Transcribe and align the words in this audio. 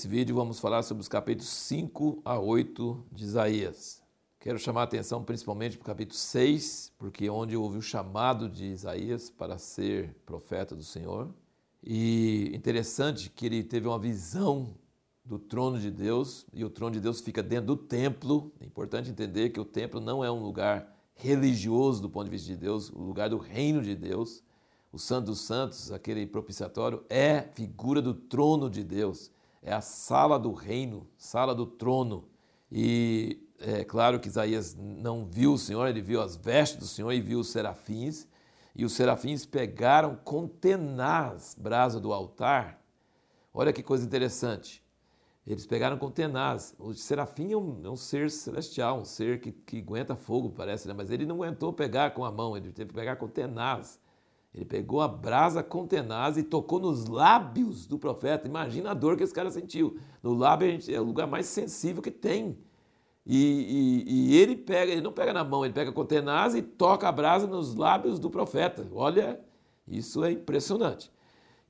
Nesse 0.00 0.08
vídeo 0.08 0.34
vamos 0.34 0.58
falar 0.58 0.82
sobre 0.82 1.02
os 1.02 1.08
capítulos 1.08 1.50
5 1.50 2.22
a 2.24 2.38
8 2.38 3.04
de 3.12 3.22
Isaías. 3.22 4.02
Quero 4.38 4.58
chamar 4.58 4.80
a 4.80 4.84
atenção 4.84 5.22
principalmente 5.22 5.76
para 5.76 5.82
o 5.82 5.86
capítulo 5.86 6.16
6, 6.18 6.90
porque 6.96 7.26
é 7.26 7.30
onde 7.30 7.54
houve 7.54 7.76
o 7.76 7.82
chamado 7.82 8.48
de 8.48 8.64
Isaías 8.64 9.28
para 9.28 9.58
ser 9.58 10.14
profeta 10.24 10.74
do 10.74 10.82
Senhor. 10.82 11.28
E 11.84 12.50
interessante 12.54 13.28
que 13.28 13.44
ele 13.44 13.62
teve 13.62 13.88
uma 13.88 13.98
visão 13.98 14.70
do 15.22 15.38
trono 15.38 15.78
de 15.78 15.90
Deus, 15.90 16.46
e 16.50 16.64
o 16.64 16.70
trono 16.70 16.94
de 16.94 17.00
Deus 17.00 17.20
fica 17.20 17.42
dentro 17.42 17.66
do 17.66 17.76
templo. 17.76 18.50
É 18.58 18.64
importante 18.64 19.10
entender 19.10 19.50
que 19.50 19.60
o 19.60 19.66
templo 19.66 20.00
não 20.00 20.24
é 20.24 20.30
um 20.30 20.42
lugar 20.42 20.96
religioso 21.12 22.00
do 22.00 22.08
ponto 22.08 22.24
de 22.24 22.30
vista 22.30 22.48
de 22.48 22.56
Deus, 22.56 22.88
o 22.88 23.02
lugar 23.02 23.28
do 23.28 23.36
reino 23.36 23.82
de 23.82 23.94
Deus. 23.94 24.42
O 24.90 24.98
Santo 24.98 25.26
dos 25.26 25.40
Santos, 25.42 25.92
aquele 25.92 26.26
propiciatório, 26.26 27.04
é 27.10 27.42
figura 27.52 28.00
do 28.00 28.14
trono 28.14 28.70
de 28.70 28.82
Deus 28.82 29.30
é 29.62 29.72
a 29.72 29.80
sala 29.80 30.38
do 30.38 30.52
reino, 30.52 31.06
sala 31.16 31.54
do 31.54 31.66
trono. 31.66 32.28
E 32.70 33.46
é 33.58 33.84
claro 33.84 34.18
que 34.18 34.28
Isaías 34.28 34.74
não 34.74 35.24
viu 35.24 35.54
o 35.54 35.58
Senhor, 35.58 35.86
ele 35.86 36.00
viu 36.00 36.20
as 36.20 36.36
vestes 36.36 36.78
do 36.78 36.86
Senhor 36.86 37.12
e 37.12 37.20
viu 37.20 37.40
os 37.40 37.50
serafins. 37.50 38.26
E 38.74 38.84
os 38.84 38.92
serafins 38.92 39.44
pegaram 39.44 40.16
com 40.16 40.46
tenaz 40.46 41.56
brasa 41.58 42.00
do 42.00 42.12
altar. 42.12 42.80
Olha 43.52 43.72
que 43.72 43.82
coisa 43.82 44.04
interessante. 44.04 44.82
Eles 45.46 45.66
pegaram 45.66 45.98
com 45.98 46.10
tenaz. 46.10 46.74
O 46.78 46.94
serafim 46.94 47.52
é 47.52 47.56
um, 47.56 47.80
é 47.84 47.90
um 47.90 47.96
ser 47.96 48.30
celestial, 48.30 49.00
um 49.00 49.04
ser 49.04 49.40
que, 49.40 49.50
que 49.50 49.78
aguenta 49.78 50.14
fogo, 50.14 50.50
parece, 50.50 50.86
né? 50.86 50.94
mas 50.96 51.10
ele 51.10 51.26
não 51.26 51.36
aguentou 51.36 51.72
pegar 51.72 52.12
com 52.12 52.24
a 52.24 52.30
mão, 52.30 52.56
ele 52.56 52.70
teve 52.70 52.90
que 52.90 52.94
pegar 52.94 53.16
com 53.16 53.26
tenaz. 53.26 53.98
Ele 54.52 54.64
pegou 54.64 55.00
a 55.00 55.06
brasa 55.06 55.62
com 55.62 55.86
tenaz 55.86 56.36
e 56.36 56.42
tocou 56.42 56.80
nos 56.80 57.06
lábios 57.06 57.86
do 57.86 57.98
profeta. 57.98 58.48
Imagina 58.48 58.90
a 58.90 58.94
dor 58.94 59.16
que 59.16 59.22
esse 59.22 59.32
cara 59.32 59.50
sentiu. 59.50 59.96
No 60.22 60.34
lábio 60.34 60.78
é 60.88 61.00
o 61.00 61.04
lugar 61.04 61.28
mais 61.28 61.46
sensível 61.46 62.02
que 62.02 62.10
tem. 62.10 62.58
E, 63.24 64.04
e, 64.06 64.32
e, 64.32 64.36
ele 64.36 64.56
pega, 64.56 64.90
ele 64.90 65.02
não 65.02 65.12
pega 65.12 65.32
na 65.32 65.44
mão, 65.44 65.64
ele 65.64 65.74
pega 65.74 65.92
com 65.92 66.04
tenaz 66.04 66.54
e 66.54 66.62
toca 66.62 67.06
a 67.06 67.12
brasa 67.12 67.46
nos 67.46 67.76
lábios 67.76 68.18
do 68.18 68.28
profeta. 68.28 68.88
Olha, 68.92 69.40
isso 69.86 70.24
é 70.24 70.32
impressionante. 70.32 71.12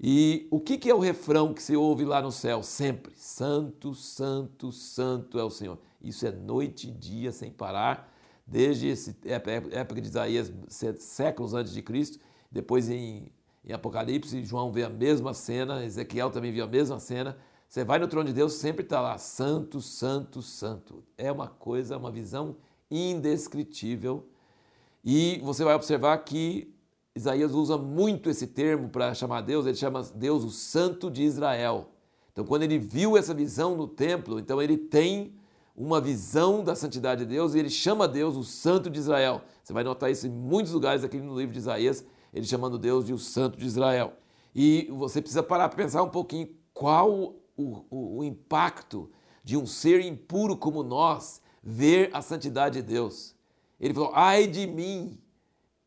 E 0.00 0.48
o 0.50 0.58
que, 0.58 0.78
que 0.78 0.88
é 0.88 0.94
o 0.94 0.98
refrão 0.98 1.52
que 1.52 1.62
se 1.62 1.76
ouve 1.76 2.06
lá 2.06 2.22
no 2.22 2.32
céu 2.32 2.62
sempre? 2.62 3.12
Santo, 3.14 3.94
santo, 3.94 4.72
santo 4.72 5.38
é 5.38 5.44
o 5.44 5.50
Senhor. 5.50 5.78
Isso 6.00 6.26
é 6.26 6.32
noite 6.32 6.88
e 6.88 6.92
dia 6.92 7.30
sem 7.30 7.50
parar, 7.50 8.10
desde 8.46 8.90
a 9.26 9.78
época 9.78 10.00
de 10.00 10.08
Isaías, 10.08 10.50
séculos 10.96 11.52
antes 11.52 11.74
de 11.74 11.82
Cristo 11.82 12.18
depois 12.50 12.88
em, 12.88 13.30
em 13.64 13.72
Apocalipse, 13.72 14.44
João 14.44 14.72
vê 14.72 14.82
a 14.84 14.90
mesma 14.90 15.32
cena, 15.34 15.84
Ezequiel 15.84 16.30
também 16.30 16.52
viu 16.52 16.64
a 16.64 16.68
mesma 16.68 16.98
cena. 16.98 17.36
Você 17.68 17.84
vai 17.84 17.98
no 17.98 18.08
trono 18.08 18.26
de 18.26 18.32
Deus, 18.32 18.54
sempre 18.54 18.82
está 18.82 19.00
lá, 19.00 19.16
santo, 19.16 19.80
santo, 19.80 20.42
santo. 20.42 21.04
É 21.16 21.30
uma 21.30 21.46
coisa, 21.46 21.96
uma 21.96 22.10
visão 22.10 22.56
indescritível. 22.90 24.26
E 25.04 25.40
você 25.44 25.62
vai 25.64 25.74
observar 25.74 26.18
que 26.18 26.74
Isaías 27.14 27.52
usa 27.52 27.78
muito 27.78 28.28
esse 28.28 28.46
termo 28.46 28.88
para 28.88 29.14
chamar 29.14 29.42
Deus, 29.42 29.66
ele 29.66 29.76
chama 29.76 30.02
Deus 30.14 30.42
o 30.42 30.50
Santo 30.50 31.10
de 31.10 31.22
Israel. 31.22 31.90
Então, 32.32 32.44
quando 32.44 32.62
ele 32.62 32.78
viu 32.78 33.16
essa 33.16 33.34
visão 33.34 33.76
no 33.76 33.86
templo, 33.86 34.38
então 34.38 34.60
ele 34.60 34.76
tem 34.76 35.34
uma 35.76 36.00
visão 36.00 36.62
da 36.62 36.74
santidade 36.74 37.24
de 37.24 37.30
Deus 37.30 37.54
e 37.54 37.58
ele 37.58 37.70
chama 37.70 38.06
Deus 38.06 38.36
o 38.36 38.44
Santo 38.44 38.90
de 38.90 38.98
Israel. 38.98 39.42
Você 39.62 39.72
vai 39.72 39.82
notar 39.82 40.10
isso 40.10 40.26
em 40.26 40.30
muitos 40.30 40.72
lugares 40.72 41.04
aqui 41.04 41.18
no 41.18 41.38
livro 41.38 41.52
de 41.52 41.58
Isaías 41.58 42.04
ele 42.32 42.46
chamando 42.46 42.78
Deus 42.78 43.04
de 43.04 43.12
o 43.12 43.18
Santo 43.18 43.58
de 43.58 43.66
Israel. 43.66 44.14
E 44.54 44.88
você 44.90 45.20
precisa 45.20 45.42
parar 45.42 45.68
para 45.68 45.76
pensar 45.76 46.02
um 46.02 46.08
pouquinho 46.08 46.48
qual 46.72 47.34
o, 47.56 47.84
o, 47.90 48.18
o 48.18 48.24
impacto 48.24 49.10
de 49.42 49.56
um 49.56 49.66
ser 49.66 50.00
impuro 50.00 50.56
como 50.56 50.82
nós 50.82 51.40
ver 51.62 52.10
a 52.12 52.22
santidade 52.22 52.80
de 52.80 52.86
Deus. 52.86 53.34
Ele 53.78 53.94
falou: 53.94 54.12
ai 54.14 54.46
de 54.46 54.66
mim, 54.66 55.18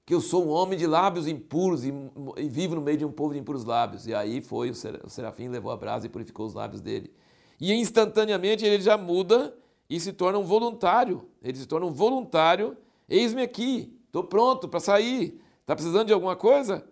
que 0.05 0.13
eu 0.13 0.21
sou 0.21 0.45
um 0.45 0.49
homem 0.49 0.77
de 0.77 0.85
lábios 0.85 1.27
impuros 1.27 1.85
e, 1.85 1.93
e, 2.37 2.49
vivo 2.49 2.75
no 2.75 2.81
meio 2.81 2.97
de 2.97 3.05
um 3.05 3.11
povo 3.11 3.33
de 3.33 3.39
impuros 3.39 3.63
lábios. 3.63 4.07
E 4.07 4.13
aí 4.13 4.41
foi 4.41 4.69
o, 4.69 4.75
ser, 4.75 4.99
o 5.03 5.09
serafim, 5.09 5.47
levou 5.47 5.71
a 5.71 5.77
brasa 5.77 6.05
e 6.05 6.09
purificou 6.09 6.45
os 6.45 6.53
lábios 6.53 6.81
dele. 6.81 7.11
E 7.59 7.73
instantaneamente 7.73 8.65
ele 8.65 8.81
já 8.81 8.97
muda 8.97 9.55
e 9.89 9.99
se 9.99 10.11
torna 10.11 10.39
um 10.39 10.43
voluntário. 10.43 11.25
Ele 11.41 11.57
se 11.57 11.65
torna 11.65 11.85
um 11.85 11.93
voluntário. 11.93 12.75
Eis-me 13.07 13.41
aqui, 13.41 13.97
estou 14.07 14.23
pronto 14.23 14.67
para 14.67 14.79
sair. 14.79 15.39
Está 15.63 15.75
precisando 15.75 16.07
de 16.07 16.13
alguma 16.13 16.35
coisa? 16.35 16.85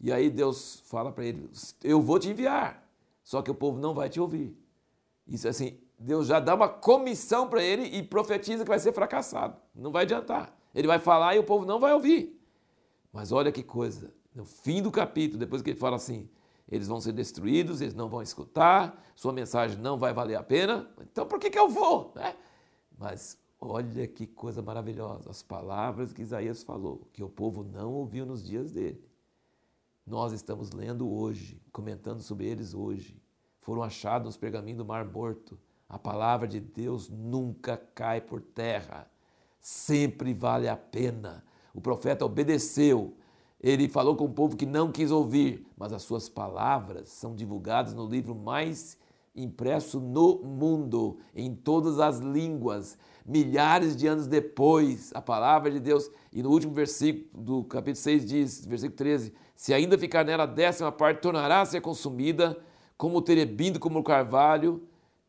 E 0.00 0.12
aí 0.12 0.28
Deus 0.28 0.82
fala 0.86 1.10
para 1.10 1.24
ele: 1.24 1.48
Eu 1.82 2.02
vou 2.02 2.18
te 2.18 2.28
enviar, 2.28 2.86
só 3.24 3.40
que 3.42 3.50
o 3.50 3.54
povo 3.54 3.78
não 3.78 3.94
vai 3.94 4.08
te 4.08 4.20
ouvir. 4.20 4.56
Isso 5.26 5.46
é 5.46 5.50
assim, 5.50 5.78
Deus 5.98 6.26
já 6.26 6.40
dá 6.40 6.54
uma 6.54 6.68
comissão 6.68 7.48
para 7.48 7.62
ele 7.62 7.84
e 7.84 8.02
profetiza 8.02 8.64
que 8.64 8.68
vai 8.68 8.78
ser 8.78 8.92
fracassado. 8.92 9.56
Não 9.74 9.90
vai 9.90 10.02
adiantar. 10.02 10.56
Ele 10.74 10.86
vai 10.86 10.98
falar 10.98 11.34
e 11.36 11.38
o 11.38 11.44
povo 11.44 11.64
não 11.64 11.78
vai 11.78 11.92
ouvir. 11.92 12.40
Mas 13.12 13.32
olha 13.32 13.50
que 13.50 13.62
coisa, 13.62 14.12
no 14.34 14.44
fim 14.44 14.82
do 14.82 14.90
capítulo, 14.90 15.38
depois 15.38 15.62
que 15.62 15.70
ele 15.70 15.78
fala 15.78 15.96
assim, 15.96 16.28
eles 16.70 16.86
vão 16.86 17.00
ser 17.00 17.12
destruídos, 17.12 17.80
eles 17.80 17.94
não 17.94 18.08
vão 18.08 18.22
escutar, 18.22 19.02
sua 19.16 19.32
mensagem 19.32 19.78
não 19.78 19.96
vai 19.96 20.12
valer 20.12 20.36
a 20.36 20.42
pena, 20.42 20.88
então 21.00 21.26
por 21.26 21.38
que, 21.38 21.50
que 21.50 21.58
eu 21.58 21.68
vou? 21.68 22.12
Né? 22.14 22.36
Mas 22.96 23.38
Olha 23.60 24.06
que 24.06 24.26
coisa 24.26 24.62
maravilhosa, 24.62 25.30
as 25.30 25.42
palavras 25.42 26.12
que 26.12 26.22
Isaías 26.22 26.62
falou, 26.62 27.08
que 27.12 27.24
o 27.24 27.28
povo 27.28 27.64
não 27.64 27.92
ouviu 27.92 28.24
nos 28.24 28.44
dias 28.44 28.70
dele. 28.70 29.02
Nós 30.06 30.32
estamos 30.32 30.70
lendo 30.72 31.10
hoje, 31.10 31.60
comentando 31.72 32.20
sobre 32.20 32.46
eles 32.46 32.72
hoje. 32.72 33.20
Foram 33.60 33.82
achados 33.82 34.26
nos 34.26 34.36
pergaminhos 34.36 34.78
do 34.78 34.84
Mar 34.84 35.04
Morto. 35.04 35.58
A 35.88 35.98
palavra 35.98 36.46
de 36.46 36.60
Deus 36.60 37.08
nunca 37.08 37.76
cai 37.76 38.20
por 38.20 38.40
terra, 38.40 39.10
sempre 39.58 40.32
vale 40.32 40.68
a 40.68 40.76
pena. 40.76 41.44
O 41.74 41.80
profeta 41.80 42.24
obedeceu, 42.24 43.16
ele 43.60 43.88
falou 43.88 44.14
com 44.14 44.24
o 44.24 44.32
povo 44.32 44.56
que 44.56 44.66
não 44.66 44.92
quis 44.92 45.10
ouvir, 45.10 45.66
mas 45.76 45.92
as 45.92 46.02
suas 46.02 46.28
palavras 46.28 47.08
são 47.08 47.34
divulgadas 47.34 47.92
no 47.92 48.06
livro 48.06 48.34
mais 48.34 48.96
impresso 49.42 50.00
no 50.00 50.40
mundo, 50.42 51.18
em 51.34 51.54
todas 51.54 51.98
as 51.98 52.18
línguas. 52.18 52.98
Milhares 53.24 53.96
de 53.96 54.06
anos 54.06 54.26
depois, 54.26 55.10
a 55.14 55.20
palavra 55.20 55.70
de 55.70 55.78
Deus, 55.78 56.10
e 56.32 56.42
no 56.42 56.50
último 56.50 56.72
versículo 56.72 57.42
do 57.42 57.64
capítulo 57.64 57.96
6 57.96 58.26
diz, 58.26 58.66
versículo 58.66 58.96
13: 58.96 59.34
Se 59.54 59.72
ainda 59.74 59.98
ficar 59.98 60.24
nela 60.24 60.44
a 60.44 60.46
décima 60.46 60.90
parte, 60.90 61.20
tornará 61.20 61.60
a 61.60 61.66
ser 61.66 61.80
consumida, 61.80 62.58
como 62.96 63.18
o 63.18 63.22
terebindo, 63.22 63.78
como 63.78 63.98
o 63.98 64.02
carvalho. 64.02 64.82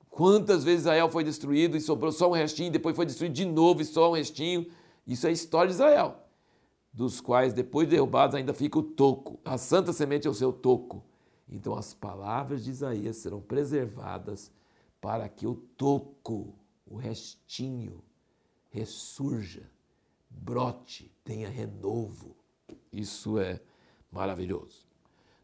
Quantas 0.09 0.63
vezes 0.63 0.81
Israel 0.81 1.09
foi 1.09 1.23
destruído 1.23 1.77
e 1.77 1.81
sobrou 1.81 2.11
só 2.11 2.29
um 2.29 2.33
restinho, 2.33 2.71
depois 2.71 2.95
foi 2.95 3.05
destruído 3.05 3.33
de 3.33 3.45
novo 3.45 3.81
e 3.81 3.85
só 3.85 4.09
um 4.09 4.15
restinho. 4.15 4.65
Isso 5.05 5.27
é 5.27 5.29
a 5.29 5.33
história 5.33 5.67
de 5.67 5.73
Israel, 5.73 6.15
dos 6.91 7.21
quais, 7.21 7.53
depois 7.53 7.87
de 7.87 7.95
derrubados, 7.95 8.35
ainda 8.35 8.53
fica 8.53 8.79
o 8.79 8.83
toco. 8.83 9.39
A 9.45 9.57
santa 9.57 9.93
semente 9.93 10.27
é 10.27 10.29
o 10.29 10.33
seu 10.33 10.51
toco. 10.51 11.03
Então 11.49 11.75
as 11.75 11.93
palavras 11.93 12.63
de 12.63 12.69
Isaías 12.69 13.17
serão 13.17 13.41
preservadas 13.41 14.51
para 15.01 15.27
que 15.27 15.47
o 15.47 15.55
toco, 15.55 16.53
o 16.85 16.95
restinho, 16.95 18.03
ressurja, 18.69 19.69
brote, 20.29 21.11
tenha 21.23 21.49
renovo. 21.49 22.35
Isso 22.93 23.39
é 23.39 23.59
maravilhoso. 24.11 24.87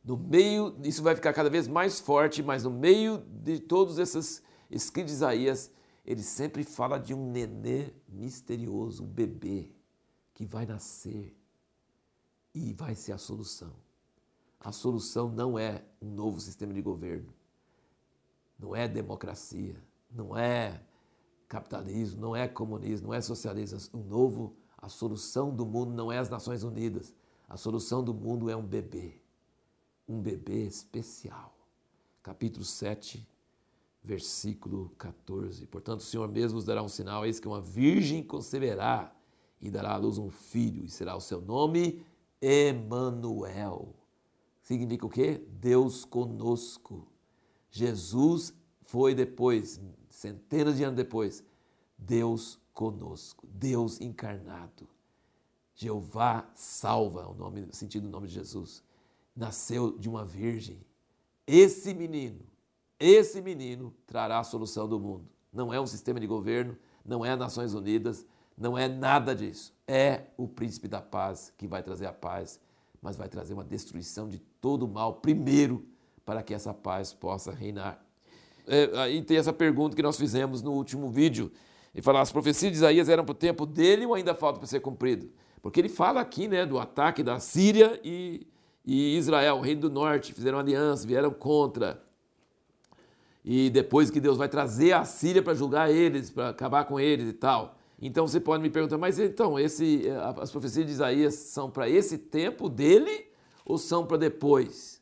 No 0.03 0.15
meio, 0.15 0.77
isso 0.83 1.01
vai 1.01 1.15
ficar 1.15 1.33
cada 1.33 1.49
vez 1.49 1.67
mais 1.67 1.99
forte, 1.99 2.43
mas 2.43 2.63
no 2.63 2.69
meio 2.69 3.25
de 3.43 3.59
todos 3.59 3.97
esses 3.97 4.43
escritos 4.69 5.11
de 5.11 5.17
Isaías, 5.17 5.71
ele 6.05 6.21
sempre 6.21 6.63
fala 6.63 6.99
de 6.99 7.13
um 7.13 7.31
nenê 7.31 7.91
misterioso, 8.07 9.03
um 9.03 9.07
bebê 9.07 9.71
que 10.33 10.45
vai 10.45 10.65
nascer 10.67 11.35
e 12.53 12.71
vai 12.73 12.93
ser 12.93 13.13
a 13.13 13.17
solução. 13.17 13.84
A 14.65 14.71
solução 14.71 15.29
não 15.29 15.59
é 15.59 15.83
um 16.01 16.09
novo 16.09 16.39
sistema 16.39 16.73
de 16.73 16.81
governo, 16.81 17.31
não 18.57 18.75
é 18.75 18.87
democracia, 18.87 19.79
não 20.09 20.35
é 20.35 20.81
capitalismo, 21.47 22.19
não 22.19 22.35
é 22.35 22.47
comunismo, 22.47 23.09
não 23.09 23.13
é 23.13 23.21
socialismo. 23.21 23.77
Um 23.93 24.03
novo, 24.03 24.55
a 24.75 24.89
solução 24.89 25.55
do 25.55 25.67
mundo 25.67 25.93
não 25.93 26.11
é 26.11 26.17
as 26.17 26.31
Nações 26.31 26.63
Unidas. 26.63 27.13
A 27.47 27.57
solução 27.57 28.03
do 28.03 28.11
mundo 28.11 28.49
é 28.49 28.55
um 28.55 28.65
bebê, 28.65 29.21
um 30.09 30.19
bebê 30.19 30.65
especial. 30.65 31.55
Capítulo 32.23 32.65
7, 32.65 33.23
versículo 34.03 34.89
14. 34.97 35.67
Portanto, 35.67 35.99
o 35.99 36.03
Senhor 36.03 36.27
mesmo 36.27 36.57
vos 36.57 36.65
dará 36.65 36.81
um 36.81 36.89
sinal, 36.89 37.23
eis 37.23 37.39
que 37.39 37.47
uma 37.47 37.61
virgem 37.61 38.23
conceberá 38.23 39.15
e 39.61 39.69
dará 39.69 39.93
à 39.93 39.97
luz 39.97 40.17
um 40.17 40.31
filho, 40.31 40.83
e 40.83 40.89
será 40.89 41.15
o 41.15 41.21
seu 41.21 41.39
nome 41.39 42.03
Emanuel 42.41 43.93
significa 44.65 45.05
o 45.05 45.09
quê? 45.09 45.41
Deus 45.47 46.03
conosco. 46.03 47.07
Jesus 47.71 48.53
foi 48.81 49.15
depois, 49.15 49.79
centenas 50.09 50.75
de 50.75 50.83
anos 50.83 50.97
depois, 50.97 51.41
Deus 51.97 52.59
conosco, 52.73 53.47
Deus 53.47 54.01
encarnado. 54.01 54.89
Jeová 55.73 56.49
salva, 56.53 57.29
o 57.29 57.33
nome, 57.33 57.61
o 57.61 57.73
sentido 57.73 58.03
do 58.03 58.09
nome 58.09 58.27
de 58.27 58.33
Jesus. 58.33 58.83
Nasceu 59.33 59.97
de 59.97 60.09
uma 60.09 60.25
virgem. 60.25 60.85
Esse 61.47 61.93
menino 61.93 62.45
esse 62.99 63.41
menino 63.41 63.93
trará 64.05 64.39
a 64.39 64.43
solução 64.43 64.87
do 64.87 64.99
mundo. 64.99 65.29
Não 65.51 65.73
é 65.73 65.79
um 65.79 65.85
sistema 65.85 66.19
de 66.19 66.27
governo, 66.27 66.77
não 67.03 67.25
é 67.25 67.35
Nações 67.35 67.73
Unidas, 67.73 68.25
não 68.57 68.77
é 68.77 68.87
nada 68.87 69.35
disso. 69.35 69.73
É 69.87 70.27
o 70.37 70.47
príncipe 70.47 70.87
da 70.87 71.01
paz 71.01 71.53
que 71.57 71.67
vai 71.67 71.83
trazer 71.83 72.05
a 72.05 72.13
paz, 72.13 72.59
mas 73.05 73.15
vai 73.15 73.29
trazer 73.29 73.53
uma 73.53 73.63
destruição 73.63 74.27
de 74.27 74.39
todo 74.39 74.83
o 74.83 74.87
mal 74.87 75.13
primeiro 75.17 75.85
para 76.25 76.41
que 76.41 76.55
essa 76.55 76.73
paz 76.73 77.13
possa 77.13 77.51
reinar. 77.51 78.03
É, 78.65 78.89
aí 78.95 79.21
tem 79.21 79.37
essa 79.37 79.53
pergunta 79.53 79.95
que 79.95 80.01
nós 80.01 80.17
fizemos 80.17 80.63
no 80.63 80.71
último 80.71 81.11
vídeo. 81.11 81.51
E 81.93 82.01
falar, 82.01 82.21
as 82.21 82.31
profecias 82.31 82.71
de 82.71 82.79
Isaías 82.79 83.07
eram 83.07 83.23
para 83.23 83.33
o 83.33 83.35
tempo 83.35 83.63
dele 83.63 84.07
ou 84.07 84.15
ainda 84.15 84.33
falta 84.33 84.57
para 84.57 84.67
ser 84.67 84.79
cumprido? 84.79 85.29
Porque 85.61 85.79
ele 85.79 85.87
fala 85.87 86.19
aqui 86.19 86.47
né, 86.47 86.65
do 86.65 86.79
ataque 86.79 87.21
da 87.21 87.39
Síria 87.39 87.99
e, 88.03 88.47
e 88.83 89.15
Israel, 89.17 89.57
o 89.57 89.61
reino 89.61 89.81
do 89.81 89.89
norte, 89.91 90.33
fizeram 90.33 90.57
aliança, 90.57 91.05
vieram 91.05 91.29
contra. 91.29 92.03
E 93.43 93.69
depois 93.69 94.09
que 94.09 94.19
Deus 94.19 94.35
vai 94.35 94.49
trazer 94.49 94.93
a 94.93 95.05
Síria 95.05 95.43
para 95.43 95.53
julgar 95.53 95.91
eles, 95.91 96.31
para 96.31 96.49
acabar 96.49 96.85
com 96.85 96.99
eles 96.99 97.29
e 97.29 97.33
tal. 97.33 97.77
Então 98.05 98.27
você 98.27 98.39
pode 98.39 98.61
me 98.61 98.69
perguntar, 98.69 98.97
mas 98.97 99.19
então, 99.19 99.59
esse, 99.59 100.03
as 100.41 100.51
profecias 100.51 100.85
de 100.85 100.91
Isaías 100.91 101.35
são 101.35 101.69
para 101.69 101.89
esse 101.89 102.17
tempo 102.17 102.69
dele 102.69 103.31
ou 103.65 103.77
são 103.77 104.05
para 104.05 104.17
depois? 104.17 105.01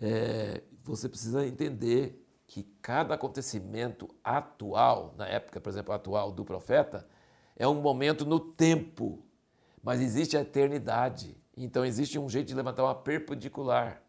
É, 0.00 0.62
você 0.84 1.08
precisa 1.08 1.46
entender 1.46 2.24
que 2.46 2.62
cada 2.82 3.14
acontecimento 3.14 4.08
atual, 4.22 5.14
na 5.16 5.26
época, 5.26 5.60
por 5.60 5.68
exemplo, 5.70 5.92
atual 5.92 6.32
do 6.32 6.44
profeta, 6.44 7.06
é 7.56 7.66
um 7.66 7.80
momento 7.80 8.24
no 8.24 8.38
tempo 8.40 9.22
mas 9.82 10.00
existe 10.00 10.36
a 10.36 10.40
eternidade. 10.40 11.36
Então 11.56 11.84
existe 11.84 12.18
um 12.18 12.28
jeito 12.28 12.48
de 12.48 12.54
levantar 12.54 12.84
uma 12.84 12.94
perpendicular. 12.94 14.02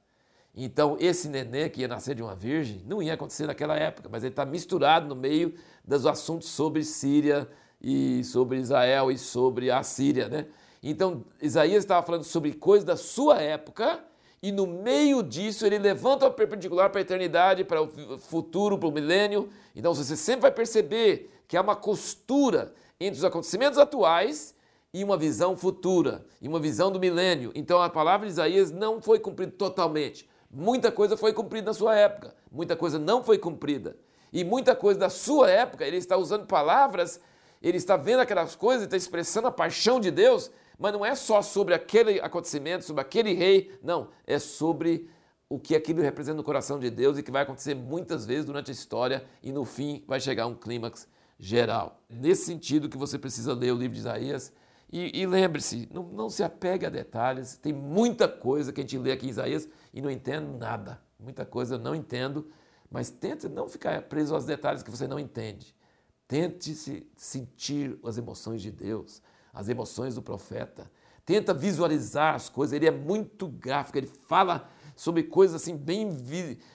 Então 0.54 0.98
esse 1.00 1.30
nenê 1.30 1.70
que 1.70 1.82
ia 1.82 1.88
nascer 1.88 2.16
de 2.16 2.22
uma 2.22 2.36
virgem 2.36 2.84
não 2.86 3.02
ia 3.02 3.14
acontecer 3.14 3.48
naquela 3.48 3.78
época, 3.78 4.10
mas 4.10 4.24
ele 4.24 4.34
está 4.34 4.46
misturado 4.46 5.08
no 5.08 5.16
meio 5.16 5.54
dos 5.86 6.06
assuntos 6.06 6.50
sobre 6.50 6.84
Síria 6.84 7.48
e 7.82 8.24
sobre 8.24 8.58
Israel 8.58 9.12
e 9.12 9.18
sobre 9.18 9.72
a 9.72 9.82
Síria, 9.84 10.28
né? 10.28 10.48
Então 10.82 11.24
Isaías 11.42 11.84
estava 11.84 12.06
falando 12.06 12.24
sobre 12.24 12.54
coisas 12.54 12.86
da 12.86 12.96
sua 12.96 13.42
época 13.42 14.04
e 14.42 14.52
no 14.52 14.66
meio 14.66 15.22
disso 15.22 15.66
ele 15.66 15.78
levanta 15.78 16.26
uma 16.26 16.32
perpendicular 16.32 16.90
para 16.90 17.00
a 17.00 17.02
eternidade, 17.02 17.64
para 17.64 17.82
o 17.82 18.18
futuro, 18.18 18.78
para 18.78 18.88
o 18.88 18.92
milênio. 18.92 19.50
Então 19.76 19.94
você 19.94 20.16
sempre 20.16 20.42
vai 20.44 20.52
perceber 20.52 21.32
que 21.48 21.58
há 21.58 21.62
uma 21.62 21.76
costura 21.76 22.74
entre 23.00 23.18
os 23.18 23.26
acontecimentos 23.26 23.78
atuais 23.78 24.56
e 24.94 25.04
uma 25.04 25.18
visão 25.18 25.56
futura, 25.56 26.26
e 26.42 26.48
uma 26.48 26.60
visão 26.60 26.92
do 26.92 27.00
milênio. 27.00 27.52
Então 27.54 27.82
a 27.82 27.90
palavra 27.90 28.26
de 28.26 28.32
Isaías 28.32 28.72
não 28.72 29.02
foi 29.02 29.20
cumprida 29.20 29.52
totalmente. 29.52 30.28
Muita 30.50 30.92
coisa 30.92 31.16
foi 31.16 31.32
cumprida 31.32 31.68
na 31.68 31.74
sua 31.74 31.96
época, 31.96 32.34
muita 32.52 32.76
coisa 32.76 32.98
não 32.98 33.24
foi 33.24 33.38
cumprida. 33.38 33.96
E 34.32 34.44
muita 34.44 34.76
coisa 34.76 35.00
da 35.00 35.10
sua 35.10 35.50
época, 35.50 35.86
ele 35.86 35.98
está 35.98 36.16
usando 36.18 36.46
palavras, 36.46 37.20
ele 37.62 37.78
está 37.78 37.98
vendo 37.98 38.20
aquelas 38.20 38.56
coisas, 38.56 38.84
está 38.84 38.98
expressando 38.98 39.48
a 39.48 39.52
paixão 39.52 40.00
de 40.00 40.12
Deus, 40.12 40.52
mas 40.78 40.94
não 40.94 41.06
é 41.06 41.14
só 41.16 41.42
sobre 41.42 41.74
aquele 41.74 42.20
acontecimento, 42.22 42.86
sobre 42.86 43.02
aquele 43.02 43.34
rei, 43.34 43.78
não, 43.84 44.10
é 44.26 44.40
sobre 44.40 45.10
o 45.50 45.60
que 45.60 45.76
aquilo 45.76 46.02
representa 46.02 46.38
no 46.38 46.44
coração 46.44 46.80
de 46.80 46.90
Deus 46.90 47.18
e 47.18 47.24
que 47.24 47.32
vai 47.32 47.44
acontecer 47.44 47.74
muitas 47.76 48.26
vezes 48.26 48.46
durante 48.46 48.70
a 48.70 48.74
história 48.74 49.26
e 49.42 49.52
no 49.52 49.66
fim 49.66 50.04
vai 50.08 50.20
chegar 50.20 50.46
um 50.46 50.56
clímax 50.56 51.08
geral. 51.38 52.02
Nesse 52.10 52.46
sentido 52.46 52.88
que 52.88 52.98
você 52.98 53.18
precisa 53.18 53.54
ler 53.54 53.74
o 53.74 53.78
livro 53.78 53.94
de 53.94 54.00
Isaías, 54.00 54.54
e, 54.92 55.22
e 55.22 55.26
lembre-se, 55.28 55.88
não, 55.94 56.04
não, 56.04 56.30
se 56.30 56.44
apegue 56.44 56.86
a 56.86 56.90
detalhes, 56.90 57.58
tem 57.58 57.72
muita 57.72 58.28
coisa 58.28 58.74
que 58.74 58.82
a 58.82 58.84
gente 58.84 58.98
lê 58.98 59.12
aqui 59.12 59.28
em 59.28 59.30
Isaías 59.30 59.70
e 59.94 60.02
não 60.02 60.10
entende 60.10 60.52
nada. 60.58 61.00
Muita 61.20 61.46
coisa 61.46 61.76
eu 61.76 61.80
não 61.80 61.94
entendo, 61.94 62.50
mas 62.90 63.12
tente 63.12 63.48
não 63.48 63.68
ficar 63.68 64.02
preso 64.04 64.34
aos 64.34 64.46
detalhes 64.46 64.82
que 64.82 64.90
você 64.90 65.08
não 65.08 65.20
entende. 65.20 65.76
Tente 66.30 66.76
se 66.76 67.08
sentir 67.18 68.00
as 68.06 68.20
emoções 68.20 68.62
de 68.62 68.70
Deus, 68.70 69.20
as 69.52 69.68
emoções 69.68 70.14
do 70.14 70.22
profeta. 70.22 70.90
Tenta 71.26 71.56
visualizar 71.56 72.36
as 72.36 72.48
coisas, 72.48 72.72
ele 72.72 72.86
é 72.86 72.92
muito 72.92 73.48
gráfico, 73.48 73.98
ele 73.98 74.12
fala 74.28 74.70
sobre 74.96 75.24
coisas 75.24 75.60
assim 75.60 75.76
bem 75.76 76.08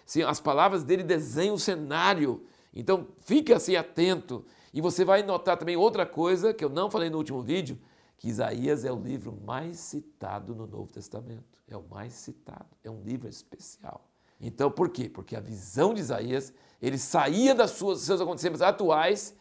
assim, 0.05 0.23
as 0.23 0.41
palavras 0.41 0.83
dele 0.83 1.05
desenham 1.05 1.55
o 1.55 1.59
cenário. 1.59 2.45
Então, 2.75 3.07
fique 3.21 3.53
assim 3.53 3.77
atento 3.77 4.45
e 4.73 4.81
você 4.81 5.05
vai 5.05 5.23
notar 5.23 5.57
também 5.57 5.77
outra 5.77 6.05
coisa 6.05 6.53
que 6.53 6.65
eu 6.65 6.69
não 6.69 6.91
falei 6.91 7.09
no 7.09 7.19
último 7.19 7.41
vídeo, 7.41 7.79
que 8.19 8.29
Isaías 8.29 8.85
é 8.85 8.91
o 8.91 8.99
livro 8.99 9.39
mais 9.47 9.77
citado 9.77 10.53
no 10.53 10.67
Novo 10.67 10.93
Testamento. 10.93 11.45
É 11.69 11.77
o 11.77 11.85
mais 11.89 12.13
citado, 12.13 12.67
é 12.83 12.91
um 12.91 13.01
livro 13.03 13.29
especial. 13.29 14.11
Então, 14.41 14.69
por 14.69 14.89
quê? 14.89 15.09
Porque 15.09 15.37
a 15.37 15.41
visão 15.41 15.95
de 15.95 16.01
Isaías, 16.01 16.53
ele 16.83 16.99
saía 16.99 17.55
das 17.55 17.71
suas, 17.71 18.01
seus 18.01 18.21
acontecimentos 18.21 18.61
atuais 18.61 19.37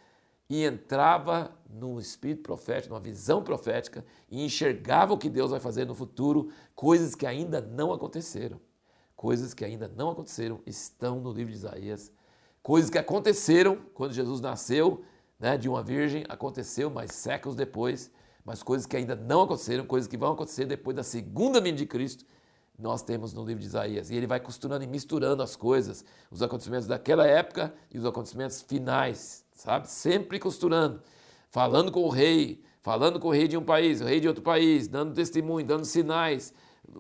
e 0.54 0.64
entrava 0.64 1.52
no 1.68 2.00
espírito 2.00 2.44
profético, 2.44 2.94
numa 2.94 3.02
visão 3.02 3.42
profética 3.42 4.06
e 4.30 4.46
enxergava 4.46 5.12
o 5.12 5.18
que 5.18 5.28
Deus 5.28 5.50
vai 5.50 5.60
fazer 5.60 5.86
no 5.86 5.96
futuro, 5.96 6.50
coisas 6.76 7.16
que 7.16 7.26
ainda 7.26 7.60
não 7.60 7.92
aconteceram. 7.92 8.62
Coisas 9.16 9.52
que 9.52 9.66
ainda 9.66 9.88
não 9.88 10.12
aconteceram 10.12 10.62
estão 10.64 11.20
no 11.20 11.32
livro 11.32 11.52
de 11.52 11.58
Isaías. 11.58 12.12
Coisas 12.62 12.92
que 12.92 13.00
aconteceram 13.00 13.78
quando 13.96 14.14
Jesus 14.14 14.40
nasceu, 14.42 15.04
né, 15.40 15.58
de 15.58 15.68
uma 15.68 15.82
virgem, 15.82 16.24
aconteceu, 16.30 16.92
mas 16.92 17.14
séculos 17.14 17.56
depois 17.56 18.12
mas 18.46 18.62
coisas 18.62 18.86
que 18.86 18.98
ainda 18.98 19.16
não 19.16 19.44
aconteceram, 19.44 19.86
coisas 19.86 20.06
que 20.06 20.18
vão 20.18 20.34
acontecer 20.34 20.66
depois 20.66 20.96
da 20.96 21.02
segunda 21.02 21.62
vinda 21.62 21.78
de 21.78 21.86
Cristo, 21.86 22.26
nós 22.78 23.02
temos 23.02 23.34
no 23.34 23.46
livro 23.46 23.62
de 23.62 23.68
Isaías. 23.68 24.10
E 24.10 24.16
ele 24.16 24.28
vai 24.28 24.40
costurando 24.40 24.84
e 24.84 24.88
misturando 24.88 25.42
as 25.42 25.56
coisas, 25.56 26.04
os 26.30 26.42
acontecimentos 26.42 26.86
daquela 26.86 27.26
época 27.26 27.74
e 27.90 27.98
os 27.98 28.06
acontecimentos 28.06 28.62
finais, 28.62 29.43
sabe? 29.54 29.90
Sempre 29.90 30.40
costurando, 30.40 31.02
falando 31.50 31.92
com 31.92 32.04
o 32.04 32.10
rei, 32.10 32.64
falando 32.82 33.20
com 33.20 33.30
o 33.30 33.32
rei 33.32 33.48
de 33.48 33.58
um 33.58 33.64
país, 33.64 34.02
o 34.02 34.06
rei 34.06 34.20
de 34.20 34.28
outro 34.28 34.44
país, 34.44 34.88
dando 34.88 35.14
testemunho, 35.14 35.66
dando 35.66 35.86
sinais, 35.86 36.54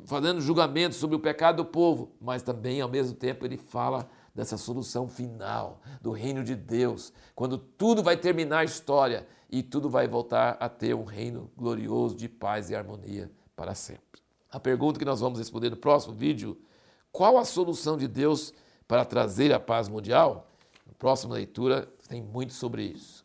fazendo 0.06 0.42
julgamento 0.42 0.96
sobre 0.96 1.16
o 1.16 1.20
pecado 1.20 1.58
do 1.58 1.66
povo, 1.66 2.12
mas 2.20 2.42
também 2.42 2.82
ao 2.82 2.90
mesmo 2.90 3.16
tempo 3.16 3.46
ele 3.46 3.58
fala 3.58 4.10
dessa 4.34 4.58
solução 4.58 5.08
final 5.08 5.82
do 6.02 6.12
reino 6.12 6.44
de 6.44 6.56
Deus, 6.56 7.14
quando 7.36 7.58
tudo 7.58 8.02
vai 8.02 8.18
terminar 8.18 8.60
a 8.60 8.64
história 8.64 9.28
e 9.50 9.62
tudo 9.62 9.90
vai 9.90 10.08
voltar 10.08 10.58
a 10.60 10.68
ter 10.68 10.96
um 10.96 11.04
reino 11.04 11.52
glorioso 11.56 12.16
de 12.16 12.28
paz 12.28 12.70
e 12.70 12.76
harmonia 12.76 13.30
para 13.56 13.76
sempre. 13.76 14.22
A 14.52 14.60
pergunta 14.60 14.98
que 14.98 15.06
nós 15.06 15.20
vamos 15.20 15.38
responder 15.38 15.70
no 15.70 15.78
próximo 15.78 16.16
vídeo: 16.16 16.58
qual 17.12 17.38
a 17.38 17.46
solução 17.46 17.98
de 17.98 18.08
Deus 18.08 18.54
para 18.88 19.06
trazer 19.06 19.54
a 19.54 19.60
paz 19.60 19.88
mundial? 19.88 20.48
Próxima 20.94 21.36
leitura 21.36 21.88
tem 22.08 22.22
muito 22.22 22.54
sobre 22.54 22.84
isso. 22.84 23.23